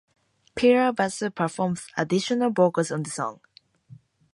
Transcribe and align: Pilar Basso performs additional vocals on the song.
Pilar 0.55 0.93
Basso 0.93 1.29
performs 1.29 1.85
additional 1.95 2.49
vocals 2.49 2.91
on 2.91 3.03
the 3.03 3.11
song. 3.11 3.39